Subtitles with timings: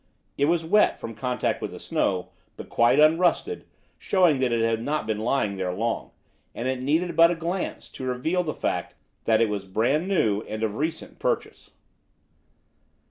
[0.35, 3.65] It was wet from contact with the snow, but quite unrusted,
[3.99, 6.09] showing that it had not been lying there long,
[6.55, 8.95] and it needed but a glance to reveal the fact
[9.25, 11.69] that it was brand new and of recent purchase.